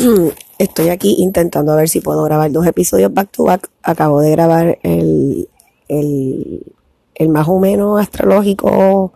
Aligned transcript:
Estoy 0.58 0.88
aquí 0.88 1.16
intentando 1.18 1.76
ver 1.76 1.88
si 1.88 2.00
puedo 2.00 2.22
grabar 2.24 2.50
dos 2.50 2.66
episodios 2.66 3.12
back 3.12 3.30
to 3.30 3.44
back. 3.44 3.68
Acabo 3.82 4.20
de 4.20 4.30
grabar 4.30 4.78
el, 4.82 5.48
el, 5.88 6.74
el 7.14 7.28
más 7.28 7.48
o 7.48 7.58
menos 7.58 8.00
astrológico, 8.00 9.12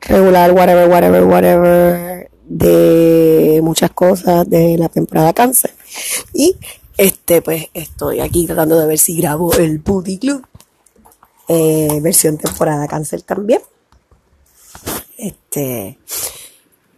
regular, 0.00 0.52
whatever, 0.52 0.88
whatever, 0.88 1.24
whatever, 1.24 2.30
de 2.46 3.60
muchas 3.62 3.90
cosas 3.90 4.48
de 4.48 4.78
la 4.78 4.88
temporada 4.88 5.32
cáncer. 5.32 5.72
Y 6.32 6.56
este, 6.96 7.42
pues 7.42 7.66
estoy 7.74 8.20
aquí 8.20 8.46
tratando 8.46 8.78
de 8.78 8.86
ver 8.86 8.98
si 8.98 9.16
grabo 9.16 9.52
el 9.54 9.78
Booty 9.78 10.18
Club, 10.18 10.46
eh, 11.48 11.98
versión 12.02 12.38
temporada 12.38 12.86
cáncer 12.88 13.22
también. 13.22 13.60
Este, 15.18 15.98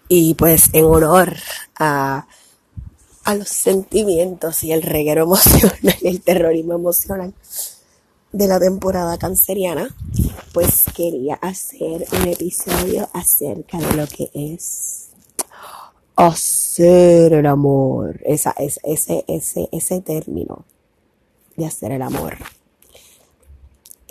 y 0.09 0.35
pues 0.35 0.71
en 0.73 0.85
honor 0.85 1.37
a, 1.79 2.27
a 3.27 3.35
los 3.35 3.49
sentimientos 3.49 4.63
y 4.65 4.73
el 4.73 4.83
reguero 4.83 5.23
emocional, 5.25 5.97
el 6.03 6.23
terrorismo 6.23 6.75
emocional 6.75 7.35
de 8.33 8.47
la 8.47 8.61
temporada 8.61 9.19
canceriana, 9.19 9.95
pues 10.53 10.85
quería 10.95 11.35
hacer 11.35 12.07
un 12.13 12.29
episodio 12.29 13.09
acerca 13.13 13.79
de 13.79 13.97
lo 13.97 14.07
que 14.07 14.31
es 14.33 15.09
hacer 16.15 17.33
el 17.33 17.47
amor, 17.47 18.21
esa, 18.25 18.55
ese, 18.59 19.25
ese, 19.27 19.69
ese, 19.73 20.01
término 20.01 20.65
de 21.57 21.67
hacer 21.67 21.93
el 21.93 22.03
amor. 22.03 22.37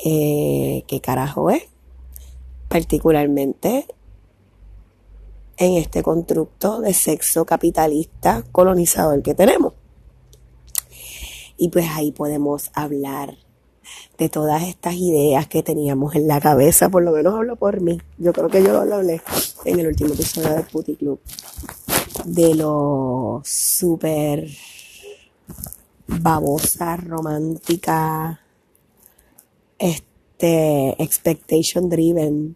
Eh, 0.03 0.83
¿Qué 0.87 1.01
carajo 1.01 1.49
es? 1.49 1.63
Particularmente 2.67 3.87
en 5.57 5.73
este 5.73 6.03
constructo 6.03 6.81
de 6.81 6.93
sexo 6.93 7.45
capitalista 7.45 8.43
colonizador 8.51 9.21
que 9.21 9.33
tenemos. 9.33 9.73
Y 11.57 11.69
pues 11.69 11.87
ahí 11.89 12.11
podemos 12.11 12.71
hablar 12.73 13.37
de 14.17 14.29
todas 14.29 14.63
estas 14.63 14.95
ideas 14.95 15.47
que 15.47 15.63
teníamos 15.63 16.15
en 16.15 16.27
la 16.27 16.41
cabeza, 16.41 16.89
por 16.89 17.03
lo 17.03 17.11
menos 17.11 17.35
hablo 17.35 17.55
por 17.55 17.81
mí. 17.81 17.99
Yo 18.17 18.33
creo 18.33 18.49
que 18.49 18.63
yo 18.63 18.85
lo 18.85 18.95
hablé 18.95 19.21
en 19.65 19.79
el 19.79 19.87
último 19.87 20.13
episodio 20.13 20.49
del 20.49 20.63
Putty 20.63 20.95
Club. 20.95 21.19
De 22.25 22.55
lo 22.55 23.41
súper 23.43 24.49
babosa, 26.07 26.97
romántica, 26.97 28.41
este, 29.77 31.01
expectation 31.01 31.89
driven, 31.89 32.55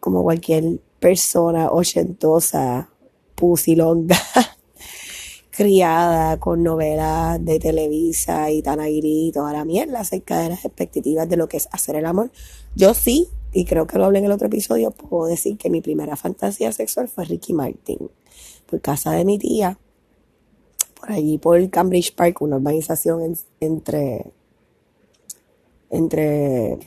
como 0.00 0.22
cualquier 0.22 0.80
persona 1.04 1.70
ochentosa, 1.70 2.88
pusilonga, 3.34 4.16
criada 5.50 6.40
con 6.40 6.62
novelas 6.62 7.44
de 7.44 7.58
Televisa 7.58 8.50
y 8.50 8.62
Tanagiri 8.62 9.26
y 9.28 9.30
toda 9.30 9.52
la 9.52 9.66
mierda 9.66 10.00
acerca 10.00 10.38
de 10.38 10.48
las 10.48 10.64
expectativas 10.64 11.28
de 11.28 11.36
lo 11.36 11.46
que 11.46 11.58
es 11.58 11.68
hacer 11.72 11.96
el 11.96 12.06
amor. 12.06 12.30
Yo 12.74 12.94
sí, 12.94 13.28
y 13.52 13.66
creo 13.66 13.86
que 13.86 13.98
lo 13.98 14.06
hablé 14.06 14.20
en 14.20 14.24
el 14.24 14.32
otro 14.32 14.46
episodio, 14.46 14.92
puedo 14.92 15.26
decir 15.26 15.58
que 15.58 15.68
mi 15.68 15.82
primera 15.82 16.16
fantasía 16.16 16.72
sexual 16.72 17.08
fue 17.08 17.26
Ricky 17.26 17.52
Martin, 17.52 17.98
por 18.64 18.80
casa 18.80 19.12
de 19.12 19.26
mi 19.26 19.38
tía, 19.38 19.78
por 20.98 21.12
allí 21.12 21.36
por 21.36 21.68
Cambridge 21.68 22.14
Park, 22.14 22.40
una 22.40 22.56
urbanización 22.56 23.36
entre, 23.60 24.32
entre 25.90 26.78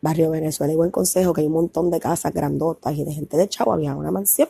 Barrio 0.00 0.30
Venezuela 0.30 0.72
y 0.72 0.76
Buen 0.76 0.90
Consejo, 0.90 1.32
que 1.32 1.40
hay 1.40 1.46
un 1.46 1.54
montón 1.54 1.90
de 1.90 2.00
casas 2.00 2.32
grandotas 2.32 2.96
y 2.96 3.04
de 3.04 3.12
gente 3.12 3.36
de 3.36 3.48
chavo, 3.48 3.72
había 3.72 3.94
una 3.94 4.10
mansión 4.10 4.48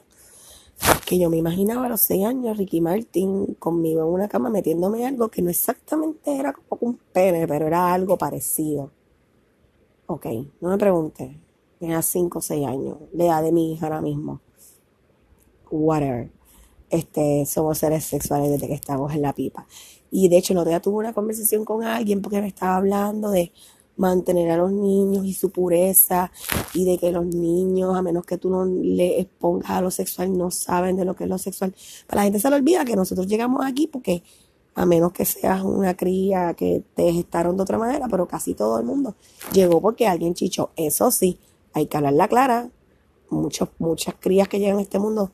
que 1.07 1.19
yo 1.19 1.31
me 1.31 1.37
imaginaba 1.37 1.87
a 1.87 1.89
los 1.89 2.01
seis 2.01 2.25
años 2.25 2.57
Ricky 2.57 2.81
Martin 2.81 3.55
conmigo 3.55 4.03
en 4.03 4.09
una 4.09 4.29
cama 4.29 4.51
metiéndome 4.51 5.07
algo 5.07 5.31
que 5.31 5.43
no 5.43 5.51
exactamente 5.51 6.37
era 6.37 6.53
como 6.53 6.91
un 6.91 6.99
pene, 7.13 7.47
pero 7.47 7.67
era 7.67 7.95
algo 7.95 8.19
parecido. 8.19 8.91
Ok, 10.07 10.27
no 10.61 10.71
me 10.71 10.79
pregunte. 10.79 11.41
Tenía 11.79 12.03
cinco 12.03 12.39
o 12.39 12.43
seis 12.43 12.67
años, 12.67 12.99
la 13.13 13.25
edad 13.25 13.43
de 13.43 13.53
mi 13.53 13.73
hija 13.73 13.87
ahora 13.87 14.01
mismo. 14.01 14.41
Whatever. 15.71 16.31
Este, 16.91 17.45
somos 17.47 17.79
seres 17.79 18.05
sexuales 18.05 18.51
desde 18.51 18.69
que 18.69 18.75
estamos 18.75 19.13
en 19.13 19.23
la 19.23 19.33
pipa. 19.33 19.67
Y 20.11 20.29
de 20.29 20.39
hecho, 20.39 20.55
no 20.55 20.65
te 20.65 20.79
tuve 20.81 20.99
una 20.99 21.13
conversación 21.13 21.65
con 21.65 21.83
alguien 21.83 22.23
porque 22.23 22.41
me 22.41 22.49
estaba 22.49 22.77
hablando 22.77 23.31
de 23.31 23.53
mantener 23.97 24.51
a 24.51 24.57
los 24.57 24.73
niños 24.73 25.25
y 25.25 25.33
su 25.33 25.51
pureza 25.51 26.31
y 26.75 26.85
de 26.85 26.99
que 26.99 27.13
los 27.13 27.27
niños, 27.27 27.97
a 27.97 28.03
menos 28.03 28.25
que 28.27 28.39
tú 28.39 28.51
no 28.51 28.65
le 28.65 29.21
expongas 29.21 29.71
a 29.71 29.81
lo 29.81 29.91
sexual, 29.91 30.37
no 30.37 30.51
saben 30.51 30.97
de 30.97 31.05
lo 31.05 31.17
que 31.17 31.25
es 31.25 31.31
lo 31.31 31.39
sexual. 31.39 31.75
Para 32.07 32.21
la 32.21 32.25
gente 32.25 32.41
se 32.41 32.51
le 32.51 32.57
olvida 32.57 32.85
que 32.85 32.97
nosotros 32.97 33.27
llegamos 33.27 33.65
aquí 33.65 33.87
porque 33.87 34.23
a 34.75 34.85
menos 34.85 35.13
que 35.13 35.25
seas 35.25 35.63
una 35.63 35.97
cría 35.97 36.55
que 36.55 36.83
te 36.95 37.13
gestaron 37.13 37.57
de 37.57 37.63
otra 37.63 37.79
manera, 37.79 38.09
pero 38.11 38.29
casi 38.29 38.55
todo 38.55 38.79
el 38.79 38.85
mundo 38.85 39.15
llegó 39.53 39.81
porque 39.81 40.07
alguien 40.07 40.35
chichó. 40.35 40.71
Eso 40.77 41.11
sí, 41.11 41.39
hay 41.73 41.87
que 41.87 41.97
hablarla 41.97 42.29
clara. 42.29 42.71
Muchos, 43.31 43.71
muchas 43.79 44.15
crías 44.21 44.49
que 44.49 44.61
llegan 44.61 44.79
a 44.79 44.83
este 44.83 44.99
mundo 44.99 45.33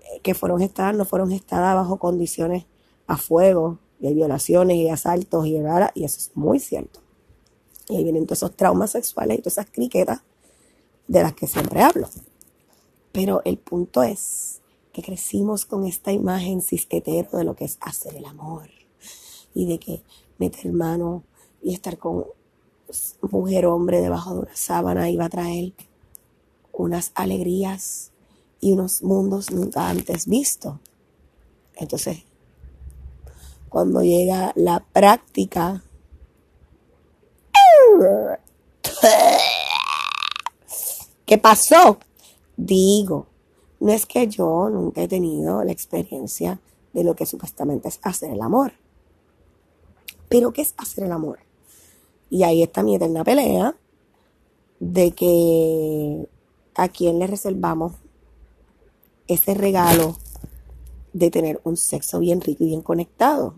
eh, 0.00 0.20
que 0.22 0.34
fueron 0.34 0.60
gestadas 0.60 0.96
no 0.96 1.04
fueron 1.04 1.30
gestadas 1.30 1.74
bajo 1.74 1.98
condiciones 1.98 2.64
a 3.06 3.16
fuego, 3.16 3.78
hay 4.02 4.14
violaciones 4.14 4.76
y 4.76 4.88
asaltos 4.88 5.46
y, 5.46 5.56
y 5.94 6.04
eso 6.04 6.18
es 6.18 6.30
muy 6.34 6.60
cierto. 6.60 7.00
Y 7.88 7.96
ahí 7.96 8.04
vienen 8.04 8.26
todos 8.26 8.38
esos 8.38 8.56
traumas 8.56 8.90
sexuales 8.92 9.38
y 9.38 9.42
todas 9.42 9.54
esas 9.54 9.70
criquetas 9.70 10.20
de 11.06 11.22
las 11.22 11.32
que 11.32 11.46
siempre 11.46 11.80
hablo. 11.82 12.08
Pero 13.12 13.42
el 13.44 13.58
punto 13.58 14.02
es 14.02 14.60
que 14.92 15.02
crecimos 15.02 15.64
con 15.64 15.86
esta 15.86 16.12
imagen 16.12 16.60
cisquetero 16.60 17.38
de 17.38 17.44
lo 17.44 17.54
que 17.54 17.64
es 17.64 17.78
hacer 17.80 18.16
el 18.16 18.26
amor 18.26 18.68
y 19.54 19.66
de 19.66 19.78
que 19.78 20.02
meter 20.38 20.72
mano 20.72 21.24
y 21.62 21.74
estar 21.74 21.98
con 21.98 22.26
mujer 23.22 23.66
hombre 23.66 24.00
debajo 24.00 24.34
de 24.34 24.40
una 24.40 24.56
sábana 24.56 25.10
iba 25.10 25.24
a 25.24 25.30
traer 25.30 25.72
unas 26.72 27.12
alegrías 27.14 28.12
y 28.60 28.72
unos 28.72 29.02
mundos 29.02 29.50
nunca 29.50 29.88
antes 29.88 30.26
vistos. 30.26 30.76
Entonces, 31.76 32.24
cuando 33.68 34.02
llega 34.02 34.52
la 34.54 34.80
práctica 34.80 35.82
¿Qué 41.26 41.38
pasó? 41.38 41.98
Digo, 42.56 43.26
no 43.80 43.92
es 43.92 44.06
que 44.06 44.26
yo 44.26 44.68
nunca 44.70 45.02
he 45.02 45.08
tenido 45.08 45.62
la 45.62 45.72
experiencia 45.72 46.60
de 46.92 47.04
lo 47.04 47.14
que 47.14 47.26
supuestamente 47.26 47.88
es 47.88 48.00
hacer 48.02 48.30
el 48.30 48.42
amor. 48.42 48.72
Pero 50.28 50.52
¿qué 50.52 50.62
es 50.62 50.74
hacer 50.76 51.04
el 51.04 51.12
amor? 51.12 51.38
Y 52.30 52.42
ahí 52.42 52.62
está 52.62 52.82
mi 52.82 52.96
eterna 52.96 53.24
pelea 53.24 53.76
de 54.80 55.12
que 55.12 56.28
a 56.74 56.88
quién 56.88 57.18
le 57.18 57.26
reservamos 57.26 57.92
ese 59.26 59.54
regalo 59.54 60.16
de 61.12 61.30
tener 61.30 61.60
un 61.64 61.76
sexo 61.76 62.20
bien 62.20 62.40
rico 62.40 62.64
y 62.64 62.68
bien 62.68 62.82
conectado. 62.82 63.54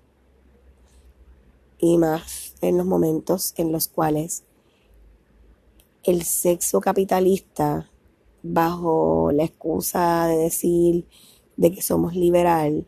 Y 1.79 1.99
más 1.99 2.55
en 2.61 2.77
los 2.77 2.87
momentos 2.87 3.55
en 3.57 3.73
los 3.73 3.89
cuales 3.89 4.43
el 6.05 6.23
sexo 6.25 6.81
capitalista, 6.81 7.91
bajo 8.43 9.31
la 9.33 9.45
excusa 9.45 10.27
de 10.27 10.37
decir 10.37 11.07
de 11.57 11.73
que 11.73 11.83
somos 11.83 12.15
liberal, 12.15 12.87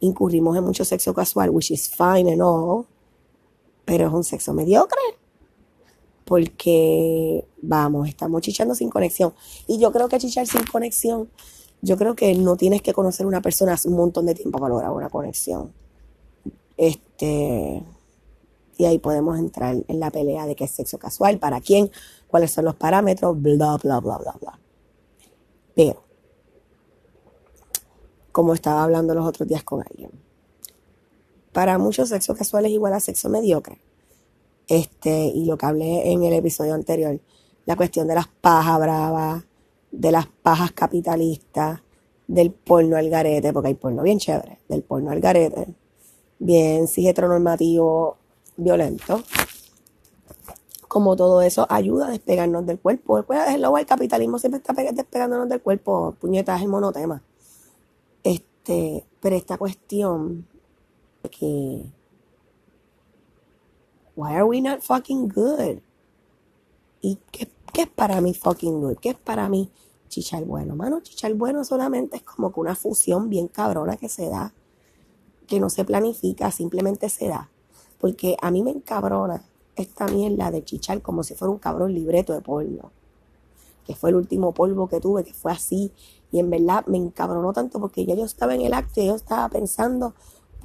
incurrimos 0.00 0.56
en 0.56 0.64
mucho 0.64 0.84
sexo 0.84 1.14
casual, 1.14 1.50
which 1.50 1.70
is 1.70 1.88
fine 1.88 2.32
and 2.32 2.42
all, 2.42 2.86
pero 3.84 4.06
es 4.08 4.12
un 4.12 4.24
sexo 4.24 4.52
mediocre. 4.52 5.00
Porque, 6.24 7.46
vamos, 7.60 8.08
estamos 8.08 8.40
chichando 8.40 8.74
sin 8.74 8.88
conexión. 8.88 9.34
Y 9.66 9.78
yo 9.78 9.92
creo 9.92 10.08
que 10.08 10.18
chichar 10.18 10.46
sin 10.46 10.64
conexión, 10.64 11.28
yo 11.82 11.98
creo 11.98 12.14
que 12.14 12.34
no 12.34 12.56
tienes 12.56 12.80
que 12.80 12.94
conocer 12.94 13.24
a 13.24 13.28
una 13.28 13.42
persona 13.42 13.74
hace 13.74 13.88
un 13.88 13.96
montón 13.96 14.24
de 14.24 14.34
tiempo 14.34 14.58
para 14.58 14.70
lograr 14.70 14.90
una 14.90 15.10
conexión. 15.10 15.74
Este, 16.78 17.82
y 18.78 18.84
ahí 18.86 18.98
podemos 18.98 19.38
entrar 19.38 19.76
en 19.86 20.00
la 20.00 20.10
pelea 20.10 20.46
de 20.46 20.56
qué 20.56 20.64
es 20.64 20.70
sexo 20.70 20.98
casual, 20.98 21.38
para 21.38 21.60
quién, 21.60 21.90
cuáles 22.34 22.50
son 22.50 22.64
los 22.64 22.74
parámetros, 22.74 23.40
bla, 23.40 23.76
bla, 23.80 24.00
bla, 24.00 24.18
bla, 24.18 24.34
bla. 24.40 24.58
Pero, 25.76 26.02
como 28.32 28.54
estaba 28.54 28.82
hablando 28.82 29.14
los 29.14 29.24
otros 29.24 29.48
días 29.48 29.62
con 29.62 29.84
alguien, 29.88 30.10
para 31.52 31.78
muchos 31.78 32.08
sexo 32.08 32.34
casual 32.34 32.66
es 32.66 32.72
igual 32.72 32.92
a 32.92 32.98
sexo 32.98 33.28
mediocre. 33.28 33.78
Este, 34.66 35.26
y 35.26 35.44
lo 35.44 35.56
que 35.56 35.66
hablé 35.66 36.10
en 36.10 36.24
el 36.24 36.32
episodio 36.32 36.74
anterior, 36.74 37.20
la 37.66 37.76
cuestión 37.76 38.08
de 38.08 38.16
las 38.16 38.26
pajas 38.26 38.80
bravas, 38.80 39.44
de 39.92 40.10
las 40.10 40.26
pajas 40.26 40.72
capitalistas, 40.72 41.82
del 42.26 42.50
porno 42.50 42.96
al 42.96 43.10
garete, 43.10 43.52
porque 43.52 43.68
hay 43.68 43.74
porno 43.74 44.02
bien 44.02 44.18
chévere, 44.18 44.58
del 44.68 44.82
porno 44.82 45.12
al 45.12 45.20
garete, 45.20 45.68
bien 46.40 46.88
cis 46.88 47.06
heteronormativo 47.06 48.16
violento. 48.56 49.22
Como 50.94 51.16
todo 51.16 51.42
eso 51.42 51.66
ayuda 51.70 52.06
a 52.06 52.10
despegarnos 52.10 52.64
del 52.66 52.78
cuerpo. 52.78 53.16
Después, 53.16 53.58
luego 53.58 53.78
el 53.78 53.84
capitalismo 53.84 54.38
siempre 54.38 54.58
está 54.58 54.72
despegándonos 54.72 55.48
del 55.48 55.60
cuerpo. 55.60 56.14
Puñetas, 56.20 56.62
el 56.62 56.68
monotema. 56.68 57.20
Este, 58.22 59.04
pero 59.18 59.34
esta 59.34 59.58
cuestión 59.58 60.46
de 61.20 61.30
que 61.30 61.84
why 64.14 64.34
are 64.34 64.44
we 64.44 64.60
not 64.60 64.82
fucking 64.82 65.28
good? 65.30 65.80
¿Y 67.00 67.18
qué, 67.32 67.50
qué 67.72 67.82
es 67.82 67.88
para 67.88 68.20
mí 68.20 68.32
fucking 68.32 68.80
good? 68.80 68.98
¿Qué 68.98 69.08
es 69.08 69.16
para 69.16 69.48
mí 69.48 69.72
chichar 70.06 70.44
bueno? 70.44 70.76
Mano, 70.76 71.00
chichar 71.00 71.34
bueno 71.34 71.64
solamente 71.64 72.18
es 72.18 72.22
como 72.22 72.52
que 72.52 72.60
una 72.60 72.76
fusión 72.76 73.28
bien 73.28 73.48
cabrona 73.48 73.96
que 73.96 74.08
se 74.08 74.28
da, 74.28 74.54
que 75.48 75.58
no 75.58 75.70
se 75.70 75.84
planifica, 75.84 76.52
simplemente 76.52 77.08
se 77.08 77.26
da. 77.26 77.50
Porque 77.98 78.36
a 78.40 78.52
mí 78.52 78.62
me 78.62 78.70
encabrona 78.70 79.42
esta 79.76 80.06
mierda 80.06 80.50
de 80.50 80.64
chichar 80.64 81.02
como 81.02 81.22
si 81.22 81.34
fuera 81.34 81.52
un 81.52 81.58
cabrón 81.58 81.94
libreto 81.94 82.32
de 82.32 82.40
porno. 82.40 82.92
Que 83.86 83.94
fue 83.94 84.10
el 84.10 84.16
último 84.16 84.52
polvo 84.52 84.88
que 84.88 85.00
tuve, 85.00 85.24
que 85.24 85.34
fue 85.34 85.52
así. 85.52 85.92
Y 86.32 86.40
en 86.40 86.50
verdad 86.50 86.86
me 86.86 86.96
encabronó 86.96 87.52
tanto 87.52 87.80
porque 87.80 88.04
ya 88.06 88.14
yo 88.14 88.24
estaba 88.24 88.54
en 88.54 88.62
el 88.62 88.74
acto 88.74 89.00
y 89.00 89.06
yo 89.06 89.14
estaba 89.14 89.48
pensando, 89.48 90.14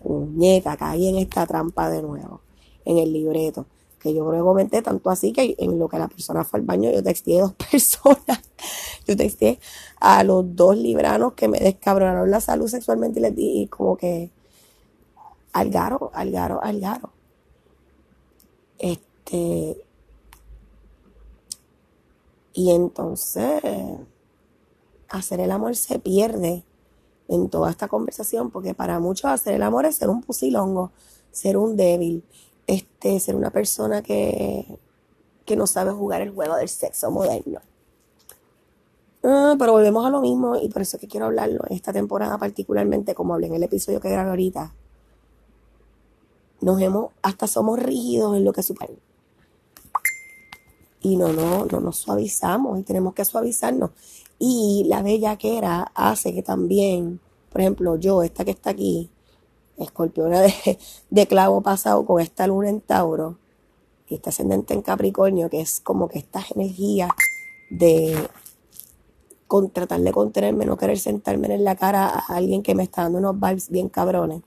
puñeta, 0.02 0.78
caí 0.78 1.08
en 1.08 1.18
esta 1.18 1.46
trampa 1.46 1.90
de 1.90 2.02
nuevo 2.02 2.42
en 2.86 2.98
el 2.98 3.14
libreto. 3.14 3.66
Que 4.00 4.14
yo 4.14 4.26
creo 4.28 4.42
que 4.42 4.46
comenté 4.46 4.82
tanto 4.82 5.10
así 5.10 5.34
que 5.34 5.56
en 5.60 5.78
lo 5.78 5.90
que 5.90 6.00
la 6.00 6.08
persona 6.08 6.46
fue 6.46 6.60
al 6.60 6.66
baño, 6.66 6.90
yo 6.92 7.04
texté 7.04 7.40
dos 7.40 7.54
personas. 7.72 8.42
Yo 9.06 9.18
texté 9.18 9.60
a 10.00 10.24
los 10.24 10.56
dos 10.56 10.78
libranos 10.78 11.34
que 11.34 11.48
me 11.48 11.60
descabronaron 11.60 12.30
la 12.30 12.40
salud 12.42 12.68
sexualmente 12.68 13.20
y 13.20 13.24
les 13.24 13.36
di 13.36 13.68
como 13.68 13.98
que 13.98 14.32
al 15.52 15.70
garo, 15.70 16.12
al 16.14 16.32
garo, 16.32 16.64
al 16.64 16.80
garo. 16.80 17.12
Este. 18.80 19.78
Y 22.54 22.72
entonces, 22.72 23.62
hacer 25.08 25.40
el 25.40 25.52
amor 25.52 25.76
se 25.76 26.00
pierde 26.00 26.64
en 27.28 27.50
toda 27.50 27.70
esta 27.70 27.88
conversación, 27.88 28.50
porque 28.50 28.74
para 28.74 29.00
muchos 29.00 29.26
hacer 29.26 29.54
el 29.54 29.64
amor 29.64 29.86
es 29.86 29.98
ser 29.98 30.10
un 30.10 30.22
pusilongo, 30.22 30.92
ser 31.32 31.58
un 31.58 31.78
débil, 31.78 32.24
este, 32.66 33.20
ser 33.20 33.36
una 33.36 33.52
persona 33.52 34.02
que, 34.02 34.66
que 35.46 35.56
no 35.56 35.68
sabe 35.68 35.92
jugar 35.92 36.22
el 36.22 36.32
juego 36.32 36.56
del 36.56 36.70
sexo 36.70 37.12
moderno. 37.12 37.62
Ah, 39.24 39.56
pero 39.60 39.74
volvemos 39.74 40.06
a 40.06 40.10
lo 40.10 40.22
mismo 40.22 40.56
y 40.56 40.70
por 40.70 40.82
eso 40.82 40.98
es 40.98 41.02
que 41.02 41.08
quiero 41.08 41.26
hablarlo 41.26 41.62
esta 41.70 41.92
temporada 41.92 42.38
particularmente, 42.38 43.14
como 43.14 43.34
hablé 43.34 43.48
en 43.48 43.56
el 43.56 43.64
episodio 43.64 44.00
que 44.00 44.10
grabé 44.10 44.30
ahorita. 44.30 44.74
Nos 46.62 46.82
hemos, 46.82 47.12
hasta 47.22 47.48
somos 47.48 47.80
rígidos 47.80 48.36
en 48.36 48.46
lo 48.46 48.54
que 48.54 48.64
supone. 48.64 48.98
Y 51.02 51.16
no, 51.16 51.32
no, 51.32 51.66
no 51.66 51.80
nos 51.80 51.98
suavizamos 51.98 52.80
y 52.80 52.84
tenemos 52.84 53.14
que 53.14 53.24
suavizarnos. 53.24 53.92
Y 54.38 54.86
la 54.88 55.02
bella 55.02 55.38
que 55.38 55.58
era 55.58 55.92
hace 55.94 56.34
que 56.34 56.44
también, 56.44 57.20
por 57.52 57.62
ejemplo, 57.62 57.98
yo, 57.98 58.24
esta 58.24 58.46
que 58.46 58.52
está 58.52 58.72
aquí, 58.72 59.10
escorpiona 59.78 60.42
de, 61.10 61.28
clavo 61.28 61.62
pasado 61.62 62.06
con 62.06 62.22
esta 62.22 62.48
luna 62.48 62.70
en 62.70 62.82
Tauro 62.82 63.38
y 64.08 64.16
está 64.16 64.30
ascendente 64.30 64.74
en 64.74 64.82
Capricornio, 64.82 65.50
que 65.50 65.62
es 65.62 65.80
como 65.80 66.08
que 66.08 66.20
estas 66.20 66.52
energías 66.52 67.12
de 67.70 68.16
con, 69.48 69.70
tratar 69.72 70.00
de 70.02 70.12
contenerme, 70.12 70.66
no 70.66 70.78
querer 70.78 71.00
sentarme 71.00 71.54
en 71.54 71.64
la 71.64 71.76
cara 71.76 72.08
a 72.08 72.36
alguien 72.36 72.64
que 72.64 72.76
me 72.76 72.84
está 72.84 73.04
dando 73.04 73.20
unos 73.20 73.40
vibes 73.40 73.70
bien 73.70 73.90
cabrones. 73.90 74.42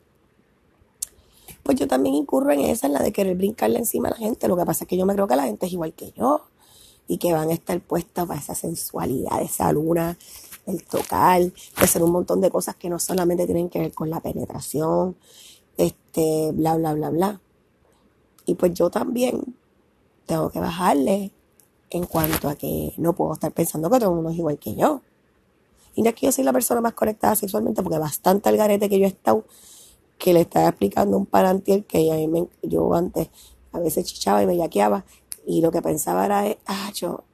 Pues 1.63 1.79
yo 1.79 1.87
también 1.87 2.15
incurro 2.15 2.51
en 2.53 2.61
esa, 2.61 2.87
en 2.87 2.95
la 2.95 3.03
de 3.03 3.13
querer 3.13 3.37
brincarle 3.37 3.79
encima 3.79 4.09
a 4.09 4.13
la 4.13 4.17
gente. 4.17 4.49
Lo 4.49 4.57
que 4.57 4.65
pasa 4.65 4.85
es 4.85 4.89
que 4.89 4.97
yo 4.97 5.07
me 5.07 5.15
creo 5.15 5.29
que 5.29 5.37
la 5.37 5.45
gente 5.45 5.67
es 5.67 5.73
igual 5.73 5.93
que 5.93 6.13
yo 6.13 6.43
y 7.09 7.19
que 7.19 7.33
van 7.33 7.51
a 7.51 7.53
estar 7.53 7.81
puestas 7.81 8.27
para 8.27 8.41
esa 8.41 8.55
sensualidad, 8.55 9.43
esa 9.43 9.73
luna, 9.73 10.17
el 10.67 10.85
tocar, 10.85 11.43
hacer 11.77 12.03
un 12.03 12.13
montón 12.13 12.41
de 12.41 12.51
cosas 12.51 12.77
que 12.77 12.89
no 12.89 12.99
solamente 12.99 13.47
tienen 13.47 13.69
que 13.69 13.81
ver 13.81 13.93
con 13.93 14.11
la 14.11 14.21
penetración, 14.21 15.17
este, 15.77 16.53
bla, 16.53 16.77
bla, 16.77 16.95
bla, 16.95 17.11
bla. 17.11 17.41
Y 18.47 18.55
pues 18.55 18.75
yo 18.75 18.91
también 18.91 19.57
tengo 20.27 20.51
que 20.51 20.61
bajarle 20.61 21.33
en 21.91 22.07
cuanto 22.07 22.49
a 22.49 22.55
que 22.55 22.95
no 22.97 23.13
puedo 23.13 23.35
estar 23.35 23.53
pensando 23.53 23.91
que 23.91 23.99
todo 23.99 24.11
el 24.11 24.17
mundo 24.17 24.31
es 24.31 24.39
igual 24.39 24.59
que 24.59 24.75
yo. 24.75 25.03
Y 25.95 26.03
no 26.03 26.09
es 26.09 26.15
que 26.15 26.27
yo 26.27 26.33
soy 26.33 26.45
la 26.45 26.53
persona 26.53 26.81
más 26.81 26.95
conectada 26.95 27.37
sexualmente, 27.37 27.83
porque 27.83 27.99
bastante 27.99 28.49
al 28.49 28.57
garete 28.57 28.89
que 28.89 28.99
yo 28.99 29.05
he 29.05 29.09
estado, 29.09 29.45
que 30.23 30.33
le 30.33 30.43
estaba 30.43 30.69
explicando 30.69 31.17
un 31.17 31.27
parantiel 31.27 31.85
que 31.85 32.29
me, 32.29 32.47
yo 32.63 32.95
antes 32.95 33.29
a 33.73 33.81
veces 33.81 34.07
chichaba 34.07 34.41
y 34.41 34.47
me 34.47 34.57
yaqueaba, 34.57 35.05
y 35.45 35.63
lo 35.63 35.73
que 35.73 35.83
pensaba 35.83 36.25
era, 36.25 36.45
ah, 36.65 36.93
yo, 36.95 37.25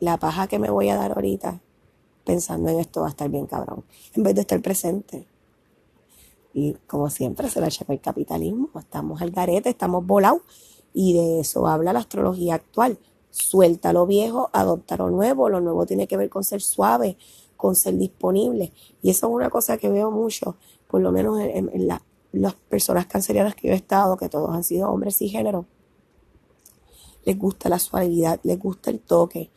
la 0.00 0.16
paja 0.16 0.48
que 0.48 0.58
me 0.58 0.68
voy 0.68 0.88
a 0.88 0.96
dar 0.96 1.12
ahorita 1.12 1.60
pensando 2.24 2.70
en 2.70 2.80
esto 2.80 3.02
va 3.02 3.06
a 3.06 3.10
estar 3.10 3.30
bien 3.30 3.46
cabrón, 3.46 3.84
en 4.16 4.24
vez 4.24 4.34
de 4.34 4.40
estar 4.40 4.60
presente. 4.60 5.28
Y 6.52 6.72
como 6.88 7.08
siempre 7.08 7.48
se 7.48 7.60
la 7.60 7.68
lleva 7.68 7.94
el 7.94 8.00
capitalismo, 8.00 8.68
estamos 8.76 9.22
al 9.22 9.30
garete, 9.30 9.68
estamos 9.68 10.04
volados 10.04 10.42
y 10.92 11.12
de 11.12 11.38
eso 11.38 11.68
habla 11.68 11.92
la 11.92 12.00
astrología 12.00 12.56
actual. 12.56 12.98
Suelta 13.30 13.92
lo 13.92 14.06
viejo, 14.06 14.50
adopta 14.52 14.96
lo 14.96 15.08
nuevo, 15.10 15.48
lo 15.48 15.60
nuevo 15.60 15.86
tiene 15.86 16.08
que 16.08 16.16
ver 16.16 16.30
con 16.30 16.42
ser 16.42 16.62
suave, 16.62 17.16
con 17.56 17.76
ser 17.76 17.96
disponible. 17.96 18.72
Y 19.02 19.10
eso 19.10 19.28
es 19.28 19.32
una 19.32 19.50
cosa 19.50 19.76
que 19.76 19.88
veo 19.88 20.10
mucho, 20.10 20.56
por 20.96 21.02
lo 21.02 21.12
menos 21.12 21.38
en, 21.42 21.86
las 22.32 22.54
personas 22.70 23.04
cancerianas 23.04 23.54
que 23.54 23.68
yo 23.68 23.74
he 23.74 23.76
estado, 23.76 24.16
que 24.16 24.30
todos 24.30 24.48
han 24.48 24.64
sido 24.64 24.88
hombres 24.88 25.20
y 25.20 25.28
género. 25.28 25.66
Les 27.26 27.38
gusta 27.38 27.68
la 27.68 27.78
suavidad, 27.78 28.40
les 28.44 28.58
gusta 28.58 28.90
el 28.90 29.00
toque, 29.00 29.50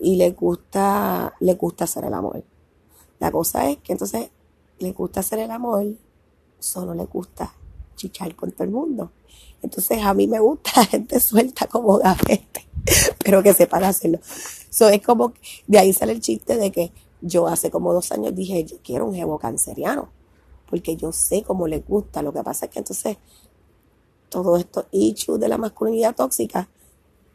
y 0.00 0.16
le 0.16 0.32
gusta, 0.32 1.32
le 1.38 1.54
gusta 1.54 1.84
hacer 1.84 2.06
el 2.06 2.12
amor. 2.12 2.42
La 3.20 3.30
cosa 3.30 3.70
es 3.70 3.76
que 3.76 3.92
entonces 3.92 4.30
le 4.80 4.90
gusta 4.90 5.20
hacer 5.20 5.38
el 5.38 5.52
amor, 5.52 5.86
solo 6.58 6.92
le 6.92 7.04
gusta 7.04 7.54
chichar 7.94 8.34
con 8.34 8.50
todo 8.50 8.64
el 8.64 8.70
mundo. 8.70 9.12
Entonces 9.62 10.02
a 10.02 10.12
mí 10.12 10.26
me 10.26 10.40
gusta 10.40 10.84
gente 10.86 11.20
suelta 11.20 11.68
como 11.68 11.98
gafete, 11.98 12.66
pero 13.24 13.44
que 13.44 13.54
sepa 13.54 13.76
hacerlo. 13.76 14.18
So, 14.70 14.88
es 14.88 15.00
como, 15.02 15.34
de 15.68 15.78
ahí 15.78 15.92
sale 15.92 16.10
el 16.10 16.20
chiste 16.20 16.56
de 16.56 16.72
que 16.72 16.90
yo 17.20 17.46
hace 17.46 17.70
como 17.70 17.92
dos 17.94 18.10
años 18.10 18.34
dije, 18.34 18.64
yo 18.64 18.78
quiero 18.82 19.06
un 19.06 19.14
jevo 19.14 19.38
canceriano, 19.38 20.08
porque 20.70 20.96
yo 20.96 21.12
sé 21.12 21.42
cómo 21.42 21.66
le 21.66 21.80
gusta. 21.80 22.22
Lo 22.22 22.32
que 22.32 22.42
pasa 22.42 22.66
es 22.66 22.72
que 22.72 22.78
entonces 22.78 23.18
todo 24.30 24.56
esto 24.56 24.86
issues 24.92 25.40
de 25.40 25.48
la 25.48 25.58
masculinidad 25.58 26.14
tóxica 26.14 26.68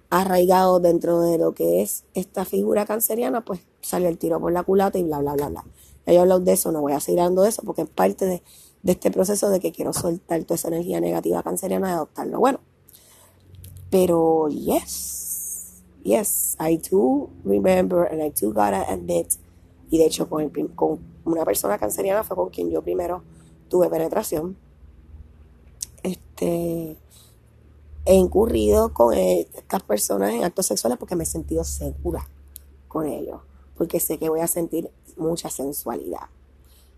arraigado 0.10 0.80
dentro 0.80 1.22
de 1.22 1.38
lo 1.38 1.54
que 1.54 1.82
es 1.82 2.06
esta 2.14 2.46
figura 2.46 2.86
canceriana, 2.86 3.44
pues 3.44 3.60
sale 3.82 4.08
el 4.08 4.18
tiro 4.18 4.40
por 4.40 4.52
la 4.52 4.64
culata 4.64 4.98
y 4.98 5.04
bla, 5.04 5.20
bla, 5.20 5.34
bla, 5.34 5.50
bla. 5.50 5.66
Ya 6.06 6.14
yo 6.14 6.20
he 6.20 6.22
hablado 6.22 6.40
de 6.42 6.54
eso, 6.54 6.72
no 6.72 6.82
voy 6.82 6.94
a 6.94 7.00
seguir 7.00 7.20
hablando 7.20 7.42
de 7.42 7.50
eso 7.50 7.64
porque 7.64 7.82
es 7.84 7.90
parte 7.90 8.26
de, 8.26 8.44
este 8.84 9.10
proceso 9.10 9.50
de 9.50 9.60
que 9.60 9.72
quiero 9.72 9.94
soltar 9.94 10.44
toda 10.44 10.56
esa 10.56 10.68
energía 10.68 11.01
negativa 11.01 11.42
canceriana 11.42 11.89
y 11.89 11.92
adoptarlo. 11.94 12.39
Bueno, 12.39 12.60
pero 13.89 14.48
yes, 14.50 15.82
yes, 16.04 16.56
I 16.60 16.77
do 16.77 17.30
remember 17.44 18.08
and 18.12 18.22
I 18.22 18.30
do 18.30 18.54
gotta 18.54 18.84
admit, 18.88 19.34
y 19.89 19.98
de 19.98 20.06
hecho 20.06 20.30
con, 20.30 20.50
con 20.50 21.00
una 21.25 21.46
persona 21.46 21.77
canceriana 21.77 22.24
fue 22.24 22.36
con 22.36 22.50
quien 22.50 22.70
yo 22.70 22.82
primero 22.82 23.24
tuve 23.70 23.89
penetración. 23.89 24.58
Este, 26.04 26.98
he 28.06 28.13
incurrido 28.13 28.94
con 28.94 29.13
estas 29.15 29.84
personas 29.84 30.32
en 30.32 30.44
actos 30.44 30.68
sexuales 30.68 30.98
porque 30.98 31.15
me 31.15 31.24
he 31.24 31.27
sentido 31.27 31.63
segura 31.63 32.27
con 32.88 33.08
ellos, 33.08 33.42
porque 33.77 34.00
sé 34.00 34.18
que 34.18 34.30
voy 34.30 34.42
a 34.42 34.48
sentir 34.48 34.92
mucha 35.18 35.50
sensualidad. 35.50 36.30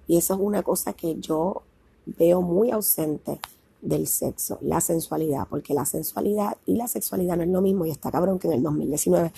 Y 0.08 0.18
eso 0.18 0.34
es 0.34 0.40
una 0.40 0.64
cosa 0.64 0.94
que 0.94 1.16
yo 1.20 1.64
veo 2.06 2.42
muy 2.42 2.72
ausente 2.72 3.40
del 3.82 4.08
sexo, 4.08 4.58
la 4.62 4.82
sensualidad, 4.82 5.48
porque 5.50 5.74
la 5.74 5.86
sensualidad 5.86 6.58
y 6.66 6.76
la 6.76 6.88
sexualidad 6.88 7.38
no 7.38 7.44
es 7.44 7.50
lo 7.50 7.62
mismo 7.62 7.86
y 7.86 7.92
está 7.92 8.12
cabrón 8.12 8.40
que 8.40 8.48
en 8.48 8.54
el 8.54 8.64
2019 8.64 9.32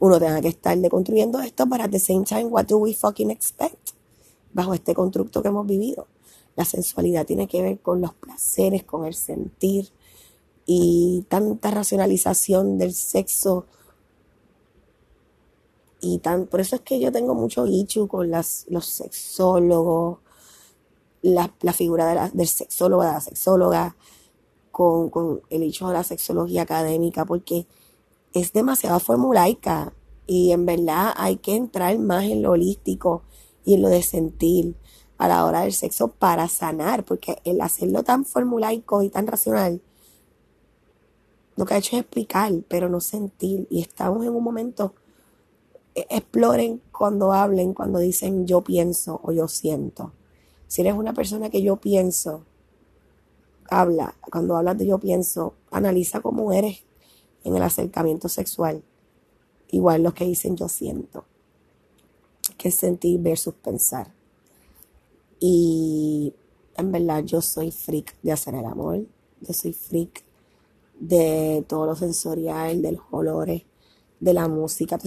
uno 0.00 0.18
tenga 0.18 0.40
que 0.40 0.48
estar 0.48 0.76
deconstruyendo 0.78 1.40
esto, 1.40 1.68
para 1.68 1.84
at 1.84 1.90
the 1.90 1.98
same 1.98 2.24
time, 2.24 2.44
what 2.44 2.66
do 2.66 2.78
we 2.78 2.94
fucking 2.94 3.30
expect? 3.30 3.90
Bajo 4.52 4.74
este 4.74 4.94
constructo 4.94 5.42
que 5.42 5.48
hemos 5.48 5.66
vivido. 5.66 6.06
La 6.56 6.64
sensualidad 6.64 7.26
tiene 7.26 7.46
que 7.46 7.62
ver 7.62 7.80
con 7.80 8.00
los 8.00 8.14
placeres, 8.14 8.84
con 8.84 9.06
el 9.06 9.14
sentir, 9.14 9.90
y 10.66 11.24
tanta 11.28 11.70
racionalización 11.70 12.78
del 12.78 12.94
sexo. 12.94 13.66
Y 16.00 16.18
tan, 16.18 16.46
por 16.46 16.60
eso 16.60 16.76
es 16.76 16.82
que 16.82 17.00
yo 17.00 17.10
tengo 17.10 17.34
mucho 17.34 17.66
ichu 17.66 18.06
con 18.06 18.30
las, 18.30 18.66
los 18.68 18.86
sexólogos, 18.86 20.18
la, 21.22 21.50
figura 21.72 22.06
de 22.06 22.14
la, 22.14 22.28
del 22.28 22.46
sexólogo, 22.46 23.02
de 23.02 23.12
la 23.12 23.20
sexóloga, 23.20 23.96
con, 24.70 25.10
con 25.10 25.40
el 25.50 25.62
hecho 25.64 25.88
de 25.88 25.94
la 25.94 26.04
sexología 26.04 26.62
académica, 26.62 27.24
porque 27.24 27.66
es 28.32 28.52
demasiado 28.52 29.00
formulaica 29.00 29.92
y 30.26 30.52
en 30.52 30.66
verdad 30.66 31.12
hay 31.16 31.36
que 31.36 31.54
entrar 31.54 31.98
más 31.98 32.24
en 32.24 32.42
lo 32.42 32.52
holístico 32.52 33.22
y 33.64 33.74
en 33.74 33.82
lo 33.82 33.88
de 33.88 34.02
sentir 34.02 34.76
a 35.16 35.28
la 35.28 35.44
hora 35.44 35.62
del 35.62 35.72
sexo 35.72 36.08
para 36.08 36.48
sanar, 36.48 37.04
porque 37.04 37.38
el 37.44 37.60
hacerlo 37.60 38.02
tan 38.02 38.24
formulaico 38.24 39.02
y 39.02 39.08
tan 39.08 39.26
racional 39.26 39.80
lo 41.58 41.66
que 41.66 41.74
ha 41.74 41.78
hecho 41.78 41.96
es 41.96 42.02
explicar, 42.02 42.52
pero 42.68 42.88
no 42.88 43.00
sentir. 43.00 43.66
Y 43.68 43.82
estamos 43.82 44.24
en 44.24 44.32
un 44.32 44.44
momento, 44.44 44.94
e, 45.96 46.06
exploren 46.08 46.80
cuando 46.92 47.32
hablen, 47.32 47.74
cuando 47.74 47.98
dicen 47.98 48.46
yo 48.46 48.62
pienso 48.62 49.20
o 49.24 49.32
yo 49.32 49.48
siento. 49.48 50.12
Si 50.68 50.82
eres 50.82 50.94
una 50.94 51.14
persona 51.14 51.50
que 51.50 51.60
yo 51.60 51.74
pienso, 51.74 52.44
habla, 53.68 54.14
cuando 54.30 54.56
hablas 54.56 54.78
de 54.78 54.86
yo 54.86 54.98
pienso, 54.98 55.54
analiza 55.72 56.20
cómo 56.20 56.52
eres 56.52 56.84
en 57.48 57.56
el 57.56 57.62
acercamiento 57.62 58.28
sexual. 58.28 58.82
Igual 59.70 60.02
los 60.02 60.14
que 60.14 60.24
dicen 60.24 60.56
yo 60.56 60.68
siento, 60.68 61.24
que 62.56 62.68
es 62.68 62.74
sentir 62.74 63.20
versus 63.20 63.54
pensar. 63.54 64.12
Y 65.40 66.34
en 66.76 66.92
verdad 66.92 67.24
yo 67.24 67.42
soy 67.42 67.70
freak 67.70 68.16
de 68.22 68.32
hacer 68.32 68.54
el 68.54 68.64
amor, 68.64 69.04
yo 69.40 69.52
soy 69.52 69.72
freak 69.72 70.24
de 70.98 71.64
todo 71.68 71.86
lo 71.86 71.94
sensorial, 71.94 72.82
de 72.82 72.92
los 72.92 73.02
olores, 73.10 73.62
de 74.20 74.32
la 74.32 74.48
música. 74.48 74.98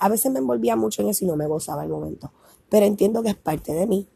A 0.00 0.08
veces 0.08 0.32
me 0.32 0.38
envolvía 0.38 0.76
mucho 0.76 1.02
en 1.02 1.08
eso 1.08 1.24
y 1.24 1.28
no 1.28 1.36
me 1.36 1.46
gozaba 1.46 1.84
el 1.84 1.90
momento. 1.90 2.32
Pero 2.68 2.86
entiendo 2.86 3.22
que 3.22 3.30
es 3.30 3.36
parte 3.36 3.72
de 3.72 3.86
mí. 3.86 4.08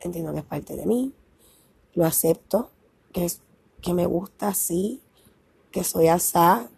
Entiendo 0.00 0.32
que 0.32 0.40
es 0.40 0.44
parte 0.44 0.76
de 0.76 0.86
mí. 0.86 1.12
Lo 1.94 2.04
acepto. 2.04 2.70
Que, 3.12 3.24
es, 3.24 3.40
que 3.80 3.94
me 3.94 4.06
gusta 4.06 4.48
así. 4.48 5.00
Que 5.70 5.82
soy 5.82 6.08
asá. 6.08 6.70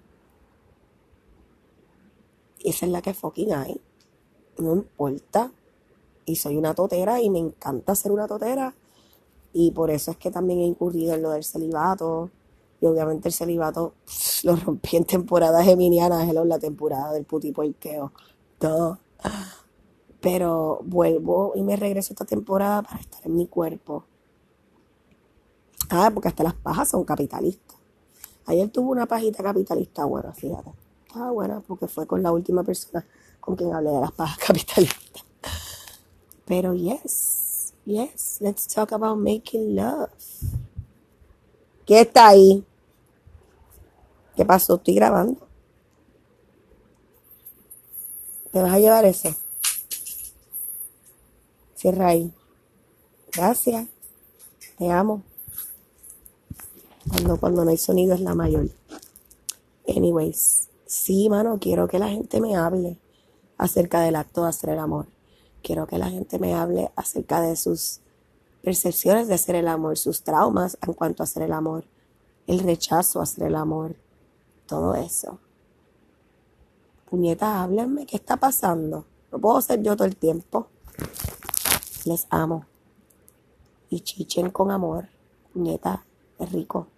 Esa 2.66 2.84
es 2.84 2.92
la 2.92 3.00
que 3.00 3.14
fucking 3.14 3.54
hay. 3.54 3.80
No 4.58 4.72
importa. 4.74 5.52
Y 6.24 6.34
soy 6.34 6.56
una 6.56 6.74
totera 6.74 7.22
y 7.22 7.30
me 7.30 7.38
encanta 7.38 7.94
ser 7.94 8.10
una 8.10 8.26
totera. 8.26 8.74
Y 9.52 9.70
por 9.70 9.92
eso 9.92 10.10
es 10.10 10.16
que 10.16 10.32
también 10.32 10.58
he 10.58 10.66
incurrido 10.66 11.14
en 11.14 11.22
lo 11.22 11.30
del 11.30 11.44
celibato 11.44 12.28
y 12.80 12.86
obviamente 12.86 13.28
el 13.28 13.34
celibato 13.34 13.94
lo 14.42 14.56
rompí 14.56 14.96
en 14.96 15.04
temporada 15.04 15.62
geminiana, 15.62 16.24
es 16.26 16.34
la 16.34 16.58
temporada 16.58 17.12
del 17.12 17.24
putipuerqueo. 17.24 18.12
Todo. 18.58 18.98
Pero 20.20 20.80
vuelvo 20.84 21.52
y 21.54 21.62
me 21.62 21.76
regreso 21.76 22.14
esta 22.14 22.24
temporada 22.24 22.82
para 22.82 23.00
estar 23.00 23.24
en 23.24 23.36
mi 23.36 23.46
cuerpo. 23.46 24.04
Ah, 25.88 26.10
porque 26.12 26.28
hasta 26.28 26.42
las 26.42 26.54
pajas 26.54 26.88
son 26.88 27.04
capitalistas. 27.04 27.76
Ayer 28.46 28.68
tuve 28.70 28.90
una 28.90 29.06
pajita 29.06 29.44
capitalista 29.44 30.04
buena, 30.04 30.32
fíjate. 30.32 30.85
Estaba 31.16 31.32
buena 31.32 31.60
porque 31.60 31.88
fue 31.88 32.06
con 32.06 32.22
la 32.22 32.30
última 32.30 32.62
persona 32.62 33.02
con 33.40 33.56
quien 33.56 33.72
hablé 33.72 33.88
de 33.88 34.00
las 34.00 34.12
pajas 34.12 34.36
capitalistas. 34.46 35.24
Pero 36.44 36.74
yes, 36.74 37.72
yes, 37.86 38.36
let's 38.42 38.66
talk 38.66 38.92
about 38.92 39.16
making 39.16 39.74
love. 39.74 40.10
¿Qué 41.86 42.02
está 42.02 42.28
ahí? 42.28 42.62
¿Qué 44.36 44.44
pasó? 44.44 44.74
Estoy 44.74 44.94
grabando. 44.96 45.40
¿Me 48.52 48.60
vas 48.60 48.74
a 48.74 48.78
llevar 48.78 49.06
eso? 49.06 49.34
Cierra 51.76 52.08
ahí. 52.08 52.30
Gracias. 53.32 53.88
Te 54.76 54.90
amo. 54.90 55.22
Cuando, 57.08 57.40
cuando 57.40 57.64
no 57.64 57.70
hay 57.70 57.78
sonido 57.78 58.14
es 58.14 58.20
la 58.20 58.34
mayor. 58.34 58.68
Anyways, 59.88 60.65
sí, 60.86 61.28
mano, 61.28 61.58
quiero 61.60 61.88
que 61.88 61.98
la 61.98 62.08
gente 62.08 62.40
me 62.40 62.56
hable 62.56 62.98
acerca 63.58 64.00
del 64.00 64.16
acto 64.16 64.42
de 64.42 64.48
hacer 64.48 64.70
el 64.70 64.78
amor. 64.78 65.06
Quiero 65.62 65.86
que 65.86 65.98
la 65.98 66.08
gente 66.08 66.38
me 66.38 66.54
hable 66.54 66.90
acerca 66.96 67.40
de 67.40 67.56
sus 67.56 68.00
percepciones 68.62 69.28
de 69.28 69.34
hacer 69.34 69.56
el 69.56 69.68
amor, 69.68 69.98
sus 69.98 70.22
traumas 70.22 70.78
en 70.86 70.92
cuanto 70.92 71.22
a 71.22 71.24
hacer 71.24 71.42
el 71.42 71.52
amor, 71.52 71.84
el 72.46 72.60
rechazo 72.60 73.20
a 73.20 73.24
hacer 73.24 73.44
el 73.48 73.56
amor, 73.56 73.96
todo 74.66 74.94
eso. 74.94 75.38
Puñetas, 77.08 77.48
háblenme, 77.48 78.06
¿qué 78.06 78.16
está 78.16 78.36
pasando? 78.36 79.04
No 79.30 79.38
puedo 79.38 79.60
ser 79.60 79.82
yo 79.82 79.96
todo 79.96 80.06
el 80.06 80.16
tiempo. 80.16 80.68
Les 82.04 82.26
amo. 82.30 82.64
Y 83.90 84.00
chichen 84.00 84.50
con 84.50 84.70
amor. 84.70 85.08
Puñeta, 85.52 86.04
es 86.38 86.52
rico. 86.52 86.88